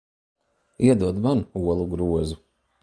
Iedod 0.87 1.17
man 1.25 1.39
olu 1.59 1.85
grozu. 1.91 2.39